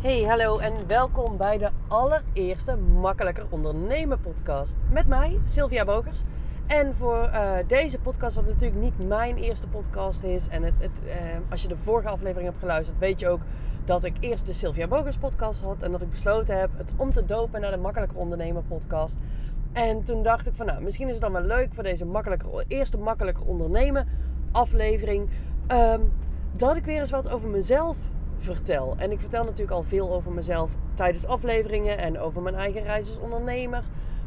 Hey, 0.00 0.22
hallo 0.22 0.58
en 0.58 0.86
welkom 0.86 1.36
bij 1.36 1.58
de 1.58 1.70
allereerste 1.88 2.76
Makkelijker 2.76 3.46
Ondernemen 3.48 4.20
podcast. 4.20 4.76
Met 4.90 5.06
mij, 5.06 5.38
Sylvia 5.44 5.84
Bogers. 5.84 6.22
En 6.66 6.94
voor 6.94 7.30
uh, 7.32 7.52
deze 7.66 7.98
podcast, 7.98 8.36
wat 8.36 8.46
natuurlijk 8.46 8.80
niet 8.80 9.06
mijn 9.06 9.36
eerste 9.36 9.66
podcast 9.66 10.22
is. 10.22 10.48
En 10.48 10.62
het, 10.62 10.74
het, 10.78 10.90
uh, 11.04 11.12
als 11.50 11.62
je 11.62 11.68
de 11.68 11.76
vorige 11.76 12.08
aflevering 12.08 12.48
hebt 12.48 12.58
geluisterd, 12.58 12.98
weet 12.98 13.20
je 13.20 13.28
ook 13.28 13.40
dat 13.84 14.04
ik 14.04 14.16
eerst 14.20 14.46
de 14.46 14.52
Sylvia 14.52 14.86
Bogers 14.86 15.16
podcast 15.16 15.60
had. 15.60 15.82
En 15.82 15.92
dat 15.92 16.02
ik 16.02 16.10
besloten 16.10 16.58
heb 16.58 16.70
het 16.76 16.92
om 16.96 17.12
te 17.12 17.24
dopen 17.24 17.60
naar 17.60 17.70
de 17.70 17.76
Makkelijker 17.76 18.18
Ondernemen 18.18 18.66
podcast. 18.68 19.16
En 19.72 20.02
toen 20.02 20.22
dacht 20.22 20.46
ik 20.46 20.54
van 20.54 20.66
nou, 20.66 20.82
misschien 20.82 21.06
is 21.06 21.12
het 21.12 21.22
dan 21.22 21.32
wel 21.32 21.42
leuk 21.42 21.74
voor 21.74 21.82
deze 21.82 22.04
makkelijker, 22.04 22.64
eerste 22.68 22.98
Makkelijker 22.98 23.44
Ondernemen 23.44 24.08
aflevering. 24.52 25.28
Um, 25.68 26.12
dat 26.52 26.76
ik 26.76 26.84
weer 26.84 26.98
eens 26.98 27.10
wat 27.10 27.30
over 27.30 27.48
mezelf 27.48 27.96
vertel. 28.54 28.94
En 28.96 29.10
ik 29.12 29.20
vertel 29.20 29.44
natuurlijk 29.44 29.70
al 29.70 29.82
veel 29.82 30.12
over 30.12 30.32
mezelf 30.32 30.70
tijdens 30.94 31.26
afleveringen 31.26 31.98
en 31.98 32.18
over 32.18 32.42
mijn 32.42 32.54
eigen 32.54 32.82
reis 32.82 33.08
als 33.08 33.18
ondernemer. 33.18 33.82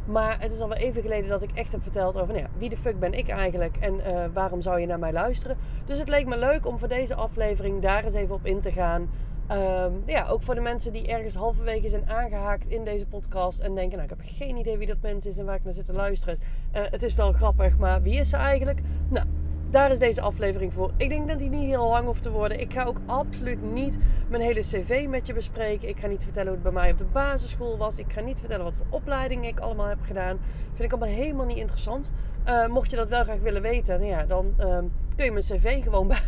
Maar 0.05 0.41
het 0.41 0.51
is 0.51 0.59
al 0.59 0.67
wel 0.67 0.77
even 0.77 1.01
geleden 1.01 1.29
dat 1.29 1.41
ik 1.41 1.51
echt 1.53 1.71
heb 1.71 1.81
verteld 1.81 2.15
over 2.15 2.33
nou 2.33 2.39
ja, 2.39 2.49
wie 2.57 2.69
de 2.69 2.77
fuck 2.77 2.99
ben 2.99 3.13
ik 3.13 3.27
eigenlijk 3.27 3.77
en 3.79 3.93
uh, 3.93 4.23
waarom 4.33 4.61
zou 4.61 4.79
je 4.79 4.85
naar 4.85 4.99
mij 4.99 5.11
luisteren. 5.11 5.57
Dus 5.85 5.97
het 5.99 6.09
leek 6.09 6.25
me 6.25 6.37
leuk 6.37 6.65
om 6.65 6.77
voor 6.77 6.87
deze 6.87 7.15
aflevering 7.15 7.81
daar 7.81 8.03
eens 8.03 8.13
even 8.13 8.35
op 8.35 8.45
in 8.45 8.59
te 8.59 8.71
gaan. 8.71 9.09
Um, 9.51 10.03
ja, 10.05 10.27
ook 10.27 10.41
voor 10.41 10.55
de 10.55 10.61
mensen 10.61 10.93
die 10.93 11.07
ergens 11.07 11.35
halverwege 11.35 11.89
zijn 11.89 12.09
aangehaakt 12.09 12.67
in 12.67 12.83
deze 12.83 13.05
podcast 13.05 13.59
en 13.59 13.75
denken, 13.75 13.97
nou 13.97 14.11
ik 14.11 14.17
heb 14.17 14.37
geen 14.37 14.57
idee 14.57 14.77
wie 14.77 14.87
dat 14.87 15.01
mens 15.01 15.25
is 15.25 15.37
en 15.37 15.45
waar 15.45 15.55
ik 15.55 15.63
naar 15.63 15.73
zit 15.73 15.85
te 15.85 15.93
luisteren. 15.93 16.39
Uh, 16.75 16.81
het 16.89 17.03
is 17.03 17.15
wel 17.15 17.31
grappig, 17.31 17.77
maar 17.77 18.01
wie 18.01 18.19
is 18.19 18.29
ze 18.29 18.37
eigenlijk? 18.37 18.81
Nou, 19.07 19.25
daar 19.69 19.91
is 19.91 19.99
deze 19.99 20.21
aflevering 20.21 20.73
voor. 20.73 20.91
Ik 20.97 21.09
denk 21.09 21.27
dat 21.27 21.37
die 21.37 21.49
niet 21.49 21.65
heel 21.65 21.87
lang 21.87 22.05
hoeft 22.05 22.21
te 22.21 22.31
worden. 22.31 22.59
Ik 22.59 22.73
ga 22.73 22.83
ook 22.83 22.99
absoluut 23.05 23.61
niet 23.61 23.97
mijn 24.27 24.41
hele 24.41 24.59
cv 24.59 25.05
met 25.09 25.27
je 25.27 25.33
bespreken. 25.33 25.89
Ik 25.89 25.99
ga 25.99 26.07
niet 26.07 26.23
vertellen 26.23 26.47
hoe 26.47 26.63
het 26.63 26.73
bij 26.73 26.81
mij 26.81 26.91
op 26.91 26.97
de 26.97 27.05
basisschool 27.05 27.77
was. 27.77 27.99
Ik 27.99 28.13
ga 28.13 28.21
niet 28.21 28.39
vertellen 28.39 28.63
wat 28.63 28.77
voor 28.77 28.85
opleidingen 28.89 29.49
ik 29.49 29.59
allemaal 29.59 29.87
heb 29.87 29.99
gedaan. 30.03 30.39
Vind 30.73 30.83
ik 30.83 30.91
allemaal 30.91 31.15
helemaal 31.15 31.45
niet 31.45 31.57
interessant. 31.57 32.11
Uh, 32.47 32.67
mocht 32.67 32.89
je 32.89 32.95
dat 32.95 33.09
wel 33.09 33.23
graag 33.23 33.39
willen 33.39 33.61
weten, 33.61 33.99
nou 33.99 34.11
ja, 34.11 34.25
dan 34.25 34.53
uh, 34.59 34.77
kun 35.15 35.25
je 35.25 35.31
mijn 35.31 35.43
cv 35.43 35.83
gewoon 35.83 36.07
bij, 36.13 36.21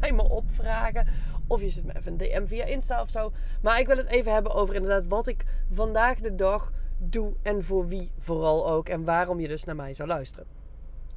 bij 0.00 0.12
me 0.12 0.28
opvragen. 0.28 1.06
Of 1.46 1.60
je 1.60 1.68
zit 1.68 1.84
me 1.84 1.96
even 1.96 2.12
een 2.12 2.18
DM 2.18 2.46
via 2.46 2.64
Insta 2.64 3.00
of 3.00 3.10
zo. 3.10 3.32
Maar 3.62 3.80
ik 3.80 3.86
wil 3.86 3.96
het 3.96 4.06
even 4.06 4.32
hebben 4.32 4.54
over 4.54 4.74
inderdaad 4.74 5.06
wat 5.06 5.26
ik 5.26 5.44
vandaag 5.70 6.18
de 6.18 6.34
dag 6.34 6.72
doe 6.98 7.32
en 7.42 7.64
voor 7.64 7.88
wie 7.88 8.10
vooral 8.18 8.70
ook. 8.70 8.88
En 8.88 9.04
waarom 9.04 9.40
je 9.40 9.48
dus 9.48 9.64
naar 9.64 9.76
mij 9.76 9.94
zou 9.94 10.08
luisteren. 10.08 10.63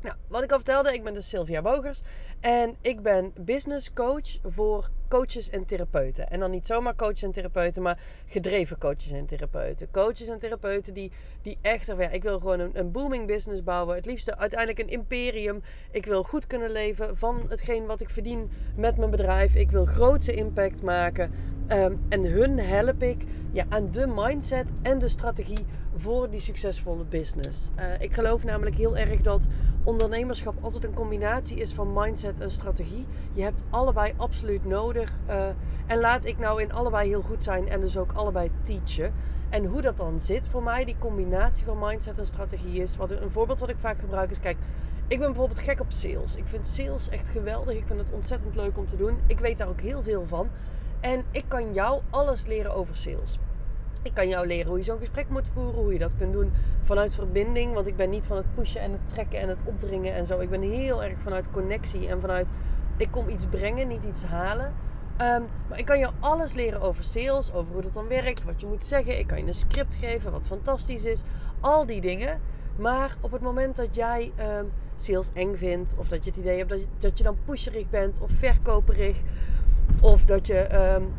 Nou, 0.01 0.15
wat 0.27 0.43
ik 0.43 0.51
al 0.51 0.57
vertelde, 0.57 0.93
ik 0.93 1.03
ben 1.03 1.13
dus 1.13 1.29
Sylvia 1.29 1.61
Bogers. 1.61 2.01
En 2.39 2.75
ik 2.81 3.01
ben 3.01 3.31
business 3.39 3.93
coach 3.93 4.37
voor 4.43 4.89
coaches 5.07 5.49
en 5.49 5.65
therapeuten. 5.65 6.29
En 6.29 6.39
dan 6.39 6.51
niet 6.51 6.65
zomaar 6.65 6.95
coaches 6.95 7.23
en 7.23 7.31
therapeuten, 7.31 7.81
maar 7.81 7.99
gedreven 8.25 8.77
coaches 8.77 9.11
en 9.11 9.25
therapeuten. 9.25 9.91
Coaches 9.91 10.27
en 10.27 10.39
therapeuten 10.39 10.93
die, 10.93 11.11
die 11.41 11.57
echt, 11.61 11.85
ja, 11.85 12.09
ik 12.09 12.23
wil 12.23 12.39
gewoon 12.39 12.59
een, 12.59 12.79
een 12.79 12.91
booming 12.91 13.27
business 13.27 13.63
bouwen. 13.63 13.95
Het 13.95 14.05
liefste 14.05 14.37
uiteindelijk 14.37 14.79
een 14.79 14.89
imperium. 14.89 15.61
Ik 15.91 16.05
wil 16.05 16.23
goed 16.23 16.47
kunnen 16.47 16.71
leven 16.71 17.17
van 17.17 17.45
hetgeen 17.49 17.85
wat 17.85 18.01
ik 18.01 18.09
verdien 18.09 18.51
met 18.75 18.97
mijn 18.97 19.11
bedrijf. 19.11 19.55
Ik 19.55 19.71
wil 19.71 19.85
grootse 19.85 20.33
impact 20.33 20.81
maken. 20.81 21.31
Um, 21.71 22.05
en 22.09 22.23
hun 22.25 22.59
help 22.59 23.03
ik 23.03 23.23
ja, 23.51 23.65
aan 23.69 23.91
de 23.91 24.07
mindset 24.07 24.69
en 24.81 24.99
de 24.99 25.07
strategie 25.07 25.65
voor 25.95 26.29
die 26.29 26.39
succesvolle 26.39 27.03
business. 27.03 27.69
Uh, 27.79 27.83
ik 27.99 28.13
geloof 28.13 28.43
namelijk 28.43 28.75
heel 28.77 28.97
erg 28.97 29.21
dat 29.21 29.47
ondernemerschap 29.87 30.55
altijd 30.61 30.83
een 30.83 30.93
combinatie 30.93 31.57
is 31.57 31.73
van 31.73 31.93
mindset 31.93 32.39
en 32.39 32.51
strategie. 32.51 33.05
Je 33.31 33.41
hebt 33.41 33.63
allebei 33.69 34.13
absoluut 34.17 34.65
nodig. 34.65 35.17
Uh, 35.29 35.47
en 35.85 35.99
laat 35.99 36.25
ik 36.25 36.37
nou 36.37 36.61
in 36.61 36.73
allebei 36.73 37.07
heel 37.07 37.21
goed 37.21 37.43
zijn 37.43 37.69
en 37.69 37.79
dus 37.79 37.97
ook 37.97 38.11
allebei 38.13 38.51
teachen. 38.61 39.13
En 39.49 39.65
hoe 39.65 39.81
dat 39.81 39.97
dan 39.97 40.19
zit 40.19 40.47
voor 40.47 40.63
mij, 40.63 40.85
die 40.85 40.95
combinatie 40.99 41.65
van 41.65 41.77
mindset 41.79 42.19
en 42.19 42.27
strategie 42.27 42.81
is. 42.81 42.97
Wat, 42.97 43.11
een 43.11 43.31
voorbeeld 43.31 43.59
wat 43.59 43.69
ik 43.69 43.77
vaak 43.79 43.99
gebruik 43.99 44.31
is, 44.31 44.39
kijk, 44.39 44.57
ik 45.07 45.19
ben 45.19 45.27
bijvoorbeeld 45.27 45.59
gek 45.59 45.79
op 45.79 45.91
sales. 45.91 46.35
Ik 46.35 46.47
vind 46.47 46.67
sales 46.67 47.09
echt 47.09 47.29
geweldig. 47.29 47.75
Ik 47.75 47.87
vind 47.87 47.99
het 47.99 48.11
ontzettend 48.11 48.55
leuk 48.55 48.77
om 48.77 48.85
te 48.85 48.95
doen. 48.95 49.17
Ik 49.27 49.39
weet 49.39 49.57
daar 49.57 49.67
ook 49.67 49.81
heel 49.81 50.03
veel 50.03 50.25
van. 50.27 50.49
En 50.99 51.23
ik 51.31 51.43
kan 51.47 51.73
jou 51.73 52.01
alles 52.09 52.45
leren 52.45 52.75
over 52.75 52.95
sales. 52.95 53.39
Ik 54.07 54.13
kan 54.13 54.27
jou 54.27 54.47
leren 54.47 54.67
hoe 54.67 54.77
je 54.77 54.83
zo'n 54.83 54.99
gesprek 54.99 55.29
moet 55.29 55.47
voeren, 55.53 55.81
hoe 55.81 55.93
je 55.93 55.99
dat 55.99 56.15
kunt 56.15 56.33
doen 56.33 56.51
vanuit 56.83 57.13
verbinding. 57.13 57.73
Want 57.73 57.87
ik 57.87 57.95
ben 57.95 58.09
niet 58.09 58.25
van 58.25 58.37
het 58.37 58.53
pushen 58.55 58.81
en 58.81 58.91
het 58.91 59.07
trekken 59.07 59.39
en 59.39 59.49
het 59.49 59.61
opdringen 59.65 60.13
en 60.13 60.25
zo. 60.25 60.39
Ik 60.39 60.49
ben 60.49 60.61
heel 60.61 61.03
erg 61.03 61.19
vanuit 61.19 61.51
connectie 61.51 62.07
en 62.07 62.21
vanuit 62.21 62.49
ik 62.97 63.11
kom 63.11 63.29
iets 63.29 63.45
brengen, 63.45 63.87
niet 63.87 64.03
iets 64.03 64.23
halen. 64.23 64.65
Um, 65.21 65.45
maar 65.69 65.79
ik 65.79 65.85
kan 65.85 65.99
je 65.99 66.09
alles 66.19 66.53
leren 66.53 66.81
over 66.81 67.03
sales, 67.03 67.53
over 67.53 67.73
hoe 67.73 67.81
dat 67.81 67.93
dan 67.93 68.07
werkt, 68.07 68.43
wat 68.43 68.59
je 68.59 68.67
moet 68.67 68.83
zeggen. 68.83 69.19
Ik 69.19 69.27
kan 69.27 69.37
je 69.37 69.47
een 69.47 69.53
script 69.53 69.95
geven, 69.95 70.31
wat 70.31 70.47
fantastisch 70.47 71.05
is. 71.05 71.23
Al 71.59 71.85
die 71.85 72.01
dingen. 72.01 72.41
Maar 72.75 73.15
op 73.21 73.31
het 73.31 73.41
moment 73.41 73.75
dat 73.75 73.95
jij 73.95 74.31
um, 74.39 74.71
sales 74.95 75.29
eng 75.33 75.55
vindt, 75.55 75.95
of 75.97 76.07
dat 76.07 76.23
je 76.23 76.29
het 76.29 76.39
idee 76.39 76.57
hebt 76.57 76.69
dat 76.69 76.79
je, 76.79 76.87
dat 76.97 77.17
je 77.17 77.23
dan 77.23 77.37
pusherig 77.45 77.89
bent 77.89 78.19
of 78.21 78.31
verkoperig, 78.31 79.21
of 80.01 80.25
dat 80.25 80.47
je 80.47 80.93
um, 80.95 81.13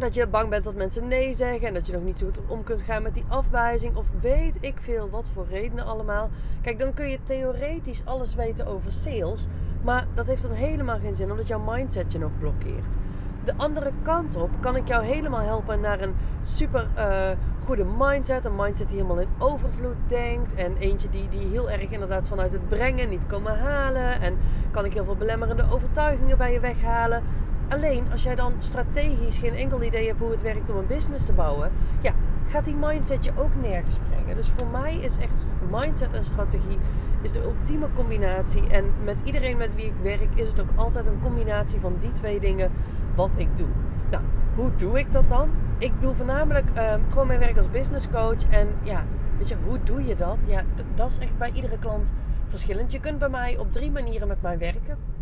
dat 0.00 0.14
je 0.14 0.26
bang 0.26 0.48
bent 0.48 0.64
dat 0.64 0.74
mensen 0.74 1.08
nee 1.08 1.32
zeggen 1.32 1.68
en 1.68 1.74
dat 1.74 1.86
je 1.86 1.92
nog 1.92 2.02
niet 2.02 2.18
zo 2.18 2.26
goed 2.26 2.40
om 2.46 2.62
kunt 2.62 2.82
gaan 2.82 3.02
met 3.02 3.14
die 3.14 3.24
afwijzing 3.28 3.96
of 3.96 4.06
weet 4.20 4.58
ik 4.60 4.80
veel 4.80 5.10
wat 5.10 5.30
voor 5.34 5.46
redenen 5.50 5.84
allemaal. 5.84 6.30
Kijk, 6.60 6.78
dan 6.78 6.94
kun 6.94 7.10
je 7.10 7.18
theoretisch 7.22 8.02
alles 8.04 8.34
weten 8.34 8.66
over 8.66 8.92
sales, 8.92 9.46
maar 9.82 10.06
dat 10.14 10.26
heeft 10.26 10.42
dan 10.42 10.52
helemaal 10.52 10.98
geen 10.98 11.16
zin 11.16 11.30
omdat 11.30 11.46
jouw 11.46 11.62
mindset 11.66 12.12
je 12.12 12.18
nog 12.18 12.38
blokkeert. 12.38 12.96
De 13.44 13.52
andere 13.56 13.92
kant 14.02 14.36
op 14.36 14.50
kan 14.60 14.76
ik 14.76 14.88
jou 14.88 15.04
helemaal 15.04 15.40
helpen 15.40 15.80
naar 15.80 16.00
een 16.00 16.14
super 16.42 16.88
uh, 16.96 17.28
goede 17.64 17.84
mindset. 17.98 18.44
Een 18.44 18.56
mindset 18.56 18.88
die 18.88 18.96
helemaal 18.96 19.20
in 19.20 19.28
overvloed 19.38 19.96
denkt. 20.06 20.54
En 20.54 20.76
eentje 20.76 21.08
die, 21.08 21.28
die 21.28 21.48
heel 21.48 21.70
erg 21.70 21.90
inderdaad 21.90 22.28
vanuit 22.28 22.52
het 22.52 22.68
brengen 22.68 23.08
niet 23.08 23.26
komen 23.26 23.58
halen. 23.58 24.20
En 24.20 24.38
kan 24.70 24.84
ik 24.84 24.94
heel 24.94 25.04
veel 25.04 25.16
belemmerende 25.16 25.64
overtuigingen 25.70 26.38
bij 26.38 26.52
je 26.52 26.60
weghalen. 26.60 27.22
Alleen 27.70 28.04
als 28.10 28.22
jij 28.22 28.34
dan 28.34 28.54
strategisch 28.58 29.38
geen 29.38 29.54
enkel 29.54 29.82
idee 29.82 30.06
hebt 30.06 30.18
hoe 30.18 30.30
het 30.30 30.42
werkt 30.42 30.70
om 30.70 30.76
een 30.76 30.86
business 30.86 31.24
te 31.24 31.32
bouwen, 31.32 31.70
ja, 32.00 32.12
gaat 32.48 32.64
die 32.64 32.74
mindset 32.74 33.24
je 33.24 33.30
ook 33.36 33.54
nergens 33.60 33.98
brengen. 34.08 34.36
Dus 34.36 34.50
voor 34.56 34.68
mij 34.68 34.96
is 34.96 35.18
echt 35.18 35.32
mindset 35.70 36.12
en 36.12 36.24
strategie 36.24 36.78
is 37.22 37.32
de 37.32 37.42
ultieme 37.42 37.86
combinatie. 37.94 38.68
En 38.68 38.84
met 39.04 39.20
iedereen 39.24 39.56
met 39.56 39.74
wie 39.74 39.84
ik 39.84 39.92
werk 40.02 40.34
is 40.34 40.48
het 40.48 40.60
ook 40.60 40.70
altijd 40.74 41.06
een 41.06 41.20
combinatie 41.22 41.80
van 41.80 41.96
die 41.98 42.12
twee 42.12 42.40
dingen 42.40 42.70
wat 43.14 43.34
ik 43.36 43.56
doe. 43.56 43.68
Nou, 44.10 44.24
hoe 44.54 44.70
doe 44.76 44.98
ik 44.98 45.12
dat 45.12 45.28
dan? 45.28 45.50
Ik 45.78 46.00
doe 46.00 46.14
voornamelijk 46.14 46.70
uh, 46.76 46.94
gewoon 47.08 47.26
mijn 47.26 47.38
werk 47.38 47.56
als 47.56 47.70
business 47.70 48.08
coach. 48.08 48.44
En 48.48 48.68
ja, 48.82 49.04
weet 49.38 49.48
je, 49.48 49.56
hoe 49.66 49.78
doe 49.82 50.04
je 50.04 50.14
dat? 50.14 50.44
Ja, 50.48 50.62
dat 50.94 51.10
is 51.10 51.18
echt 51.18 51.38
bij 51.38 51.50
iedere 51.52 51.78
klant 51.78 52.12
verschillend. 52.46 52.92
Je 52.92 53.00
kunt 53.00 53.18
bij 53.18 53.28
mij 53.28 53.58
op 53.58 53.72
drie 53.72 53.90
manieren 53.90 54.28
met 54.28 54.42
mij 54.42 54.58
werken 54.58 55.19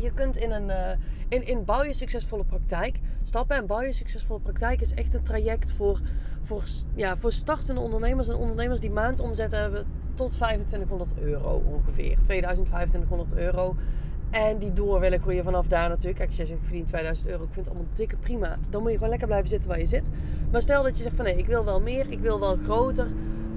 je 0.00 0.12
kunt 0.12 0.36
in 0.36 0.50
een 0.50 0.68
uh, 0.68 0.90
in, 1.28 1.46
in 1.46 1.64
bouw 1.64 1.82
je 1.82 1.92
succesvolle 1.92 2.44
praktijk 2.44 3.00
stappen. 3.22 3.56
En 3.56 3.66
bouw 3.66 3.80
je 3.80 3.92
succesvolle 3.92 4.40
praktijk 4.40 4.80
is 4.80 4.94
echt 4.94 5.14
een 5.14 5.22
traject 5.22 5.72
voor, 5.72 6.00
voor, 6.42 6.62
ja, 6.94 7.16
voor 7.16 7.32
startende 7.32 7.80
ondernemers 7.80 8.28
en 8.28 8.34
ondernemers 8.34 8.80
die 8.80 8.90
maandomzet 8.90 9.50
hebben 9.50 9.86
tot 10.14 10.30
2500 10.30 11.18
euro 11.18 11.62
ongeveer. 11.66 12.18
2000, 12.24 12.66
2500 12.66 13.34
euro. 13.34 13.76
En 14.30 14.58
die 14.58 14.72
door 14.72 15.00
willen 15.00 15.20
groeien 15.20 15.44
vanaf 15.44 15.66
daar 15.66 15.88
natuurlijk. 15.88 16.16
Kijk, 16.16 16.28
als 16.28 16.36
zegt 16.36 16.50
ik 16.60 16.66
verdien 16.66 16.84
2000 16.84 17.28
euro, 17.28 17.42
ik 17.44 17.52
vind 17.52 17.66
het 17.66 17.74
allemaal 17.74 17.94
dikke 17.94 18.16
prima. 18.16 18.58
Dan 18.68 18.80
moet 18.80 18.90
je 18.90 18.94
gewoon 18.96 19.10
lekker 19.10 19.28
blijven 19.28 19.48
zitten 19.48 19.68
waar 19.68 19.78
je 19.78 19.86
zit. 19.86 20.10
Maar 20.50 20.62
stel 20.62 20.82
dat 20.82 20.96
je 20.96 21.02
zegt 21.02 21.16
van 21.16 21.24
nee, 21.24 21.36
ik 21.36 21.46
wil 21.46 21.64
wel 21.64 21.80
meer, 21.80 22.10
ik 22.10 22.20
wil 22.20 22.40
wel 22.40 22.56
groter. 22.64 23.06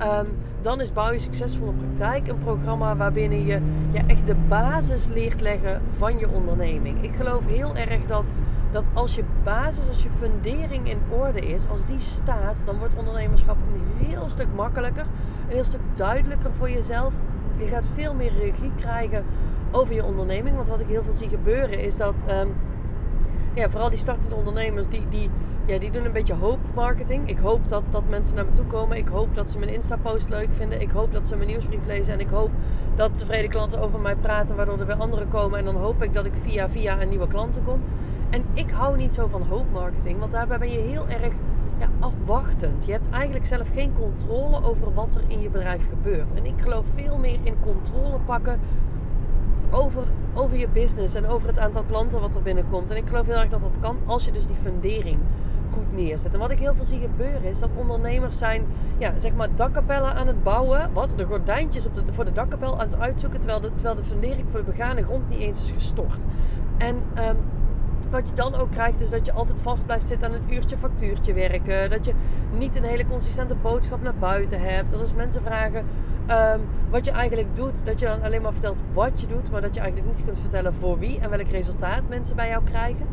Um, 0.03 0.27
dan 0.61 0.81
is 0.81 0.93
Bouw 0.93 1.11
je 1.11 1.19
Succesvolle 1.19 1.71
Praktijk 1.71 2.27
een 2.27 2.39
programma 2.39 2.95
waarbinnen 2.95 3.45
je 3.45 3.59
ja, 3.91 4.01
echt 4.07 4.25
de 4.25 4.35
basis 4.47 5.07
leert 5.07 5.41
leggen 5.41 5.81
van 5.97 6.19
je 6.19 6.29
onderneming. 6.29 7.03
Ik 7.03 7.15
geloof 7.15 7.45
heel 7.45 7.75
erg 7.75 8.05
dat, 8.05 8.33
dat 8.71 8.85
als 8.93 9.15
je 9.15 9.23
basis, 9.43 9.87
als 9.87 10.03
je 10.03 10.09
fundering 10.19 10.89
in 10.89 10.97
orde 11.09 11.39
is, 11.39 11.67
als 11.67 11.85
die 11.85 11.99
staat, 11.99 12.61
dan 12.65 12.77
wordt 12.77 12.95
ondernemerschap 12.95 13.57
een 13.57 14.07
heel 14.07 14.29
stuk 14.29 14.47
makkelijker, 14.55 15.05
een 15.47 15.53
heel 15.53 15.63
stuk 15.63 15.81
duidelijker 15.93 16.53
voor 16.53 16.69
jezelf. 16.69 17.13
Je 17.57 17.65
gaat 17.65 17.85
veel 17.93 18.15
meer 18.15 18.31
regie 18.39 18.71
krijgen 18.75 19.25
over 19.71 19.93
je 19.93 20.03
onderneming. 20.03 20.55
Want 20.55 20.67
wat 20.67 20.79
ik 20.79 20.87
heel 20.87 21.03
veel 21.03 21.13
zie 21.13 21.29
gebeuren 21.29 21.79
is 21.79 21.97
dat 21.97 22.25
um, 22.29 22.53
ja, 23.53 23.69
vooral 23.69 23.89
die 23.89 23.99
startende 23.99 24.35
ondernemers, 24.35 24.87
die, 24.87 25.07
die, 25.09 25.29
ja, 25.65 25.77
die 25.77 25.91
doen 25.91 26.05
een 26.05 26.11
beetje 26.11 26.33
hoop 26.33 26.59
marketing. 26.75 27.29
Ik 27.29 27.37
hoop 27.37 27.67
dat, 27.67 27.83
dat 27.89 28.03
mensen 28.09 28.35
naar 28.35 28.45
me 28.45 28.51
toe 28.51 28.65
komen. 28.65 28.97
Ik 28.97 29.07
hoop 29.07 29.35
dat 29.35 29.49
ze 29.49 29.59
mijn 29.59 29.73
Insta-post 29.73 30.29
leuk 30.29 30.49
vinden. 30.51 30.81
Ik 30.81 30.91
hoop 30.91 31.13
dat 31.13 31.27
ze 31.27 31.35
mijn 31.35 31.47
nieuwsbrief 31.47 31.85
lezen. 31.85 32.13
En 32.13 32.19
ik 32.19 32.29
hoop 32.29 32.49
dat 32.95 33.17
tevreden 33.17 33.49
klanten 33.49 33.81
over 33.81 33.99
mij 33.99 34.15
praten, 34.15 34.55
waardoor 34.55 34.79
er 34.79 34.85
weer 34.85 34.95
anderen 34.95 35.27
komen. 35.27 35.59
En 35.59 35.65
dan 35.65 35.75
hoop 35.75 36.03
ik 36.03 36.13
dat 36.13 36.25
ik 36.25 36.33
via 36.41 36.69
via 36.69 37.01
een 37.01 37.09
nieuwe 37.09 37.27
klanten 37.27 37.63
kom. 37.63 37.81
En 38.29 38.43
ik 38.53 38.71
hou 38.71 38.97
niet 38.97 39.13
zo 39.13 39.27
van 39.27 39.41
hoop 39.41 39.65
marketing, 39.71 40.19
want 40.19 40.31
daarbij 40.31 40.57
ben 40.57 40.71
je 40.71 40.79
heel 40.79 41.07
erg 41.07 41.33
ja, 41.79 41.87
afwachtend. 41.99 42.85
Je 42.85 42.91
hebt 42.91 43.09
eigenlijk 43.09 43.45
zelf 43.45 43.69
geen 43.73 43.93
controle 43.93 44.63
over 44.63 44.93
wat 44.93 45.15
er 45.15 45.21
in 45.27 45.41
je 45.41 45.49
bedrijf 45.49 45.89
gebeurt. 45.89 46.33
En 46.33 46.45
ik 46.45 46.61
geloof 46.61 46.85
veel 46.95 47.17
meer 47.17 47.39
in 47.43 47.55
controle 47.59 48.19
pakken 48.25 48.59
over, 49.73 50.03
over 50.33 50.57
je 50.57 50.67
business 50.67 51.15
en 51.15 51.27
over 51.27 51.47
het 51.47 51.59
aantal 51.59 51.83
klanten 51.83 52.19
wat 52.19 52.35
er 52.35 52.41
binnenkomt. 52.41 52.89
En 52.89 52.97
ik 52.97 53.07
geloof 53.07 53.25
heel 53.25 53.35
erg 53.35 53.49
dat 53.49 53.61
dat 53.61 53.79
kan 53.79 53.97
als 54.05 54.25
je 54.25 54.31
dus 54.31 54.45
die 54.45 54.55
fundering 54.55 55.19
goed 55.71 55.93
neerzet. 55.93 56.33
En 56.33 56.39
wat 56.39 56.51
ik 56.51 56.59
heel 56.59 56.75
veel 56.75 56.85
zie 56.85 56.99
gebeuren 56.99 57.43
is 57.43 57.59
dat 57.59 57.69
ondernemers 57.75 58.37
zijn, 58.37 58.65
ja, 58.97 59.19
zeg 59.19 59.33
maar, 59.33 59.55
dakkapellen 59.55 60.15
aan 60.15 60.27
het 60.27 60.43
bouwen. 60.43 60.93
Wat? 60.93 61.13
De 61.15 61.25
gordijntjes 61.25 61.85
op 61.85 61.95
de, 61.95 62.01
voor 62.11 62.25
de 62.25 62.31
dakkapel 62.31 62.73
aan 62.73 62.87
het 62.87 62.99
uitzoeken. 62.99 63.39
Terwijl 63.39 63.61
de, 63.61 63.75
terwijl 63.75 63.95
de 63.95 64.03
fundering 64.03 64.47
voor 64.49 64.59
de 64.59 64.71
begane 64.71 65.03
grond 65.03 65.29
niet 65.29 65.39
eens 65.39 65.61
is 65.61 65.71
gestort. 65.71 66.23
En 66.77 66.95
ehm, 67.13 67.35
wat 68.09 68.29
je 68.29 68.35
dan 68.35 68.55
ook 68.55 68.71
krijgt 68.71 68.99
is 68.99 69.09
dat 69.09 69.25
je 69.25 69.33
altijd 69.33 69.61
vast 69.61 69.85
blijft 69.85 70.07
zitten 70.07 70.27
aan 70.27 70.33
het 70.33 70.51
uurtje 70.51 70.77
factuurtje 70.77 71.33
werken. 71.33 71.89
Dat 71.89 72.05
je 72.05 72.13
niet 72.57 72.75
een 72.75 72.83
hele 72.83 73.07
consistente 73.07 73.55
boodschap 73.55 74.01
naar 74.01 74.15
buiten 74.15 74.61
hebt. 74.61 74.91
Dat 74.91 74.99
als 74.99 75.13
mensen 75.13 75.41
vragen 75.41 75.85
ehm, 76.25 76.59
wat 76.89 77.05
je 77.05 77.11
eigenlijk 77.11 77.55
doet, 77.55 77.85
dat 77.85 77.99
je 77.99 78.05
dan 78.05 78.21
alleen 78.21 78.41
maar 78.41 78.51
vertelt 78.51 78.79
wat 78.93 79.21
je 79.21 79.27
doet. 79.27 79.51
Maar 79.51 79.61
dat 79.61 79.75
je 79.75 79.81
eigenlijk 79.81 80.15
niet 80.15 80.25
kunt 80.25 80.39
vertellen 80.39 80.73
voor 80.73 80.99
wie 80.99 81.19
en 81.19 81.29
welk 81.29 81.49
resultaat 81.49 82.01
mensen 82.09 82.35
bij 82.35 82.49
jou 82.49 82.63
krijgen. 82.63 83.07